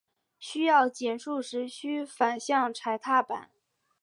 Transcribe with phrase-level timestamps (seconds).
[0.39, 3.51] 需要减速时须反向踩踏板。